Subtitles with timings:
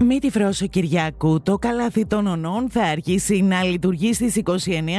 [0.00, 4.50] Μη τη φρόσο Κυριακού, το καλάθι των ονών θα αρχίσει να λειτουργεί στις 29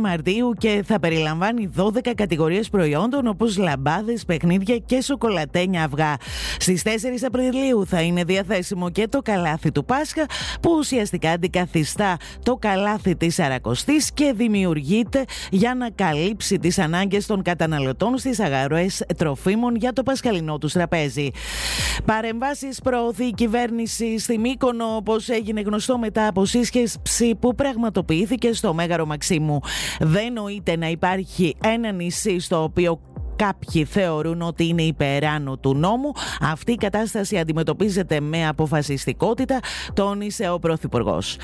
[0.00, 6.16] Μαρτίου και θα περιλαμβάνει 12 κατηγορίες προϊόντων όπως λαμπάδες, παιχνίδια και σοκολατένια αυγά.
[6.58, 6.88] Στις 4
[7.26, 10.26] Απριλίου θα είναι διαθέσιμο και το καλάθι του Πάσχα
[10.60, 17.42] που ουσιαστικά αντικαθιστά το καλάθι της Αρακοστής και δημιουργείται για να καλύψει τις ανάγκες των
[17.42, 21.30] καταναλωτών στις αγαρές τροφίμων για το πασχαλινό τους τραπέζι.
[22.04, 28.74] Παρεμβάσεις προωθεί η κυβέρνηση στη Μύκονο όπως έγινε γνωστό μετά από σύσκεψη που πραγματοποιήθηκε στο
[28.74, 29.60] Μέγαρο Μαξίμου.
[29.98, 33.00] Δεν νοείται να υπάρχει ένα νησί στο οποίο
[33.38, 36.12] κάποιοι θεωρούν ότι είναι υπεράνω του νόμου.
[36.40, 39.58] Αυτή η κατάσταση αντιμετωπίζεται με αποφασιστικότητα,
[39.94, 41.36] τόνισε ο Πρωθυπουργός.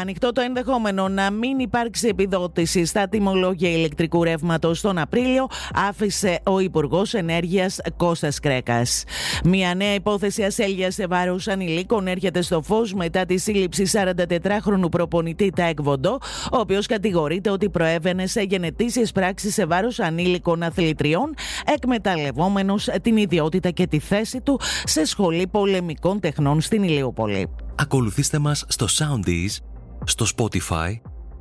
[0.00, 6.58] Ανοιχτό το ενδεχόμενο να μην υπάρξει επιδότηση στα τιμολόγια ηλεκτρικού ρεύματος τον Απρίλιο, άφησε ο
[6.58, 9.04] Υπουργός Ενέργειας Κώστας Κρέκας.
[9.44, 15.50] Μια νέα υπόθεση ασέλγεια σε βάρος ανηλίκων έρχεται στο φως μετά τη σύλληψη 44χρονου προπονητή
[15.56, 16.18] Τάεκ Βοντό,
[16.52, 21.33] ο οποίος κατηγορείται ότι προέβαινε σε γενετήσιες πράξεις σε βάρος ανήλικων αθλητριών
[21.64, 27.48] εκμεταλλευόμενος την ιδιότητα και τη θέση του σε σχολή πολεμικών τεχνών στην Ηλιούπολη.
[27.74, 29.56] Ακολουθήστε μας στο Soundees,
[30.04, 30.92] στο Spotify,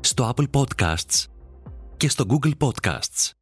[0.00, 1.24] στο Apple Podcasts
[1.96, 3.32] και στο Google Podcasts.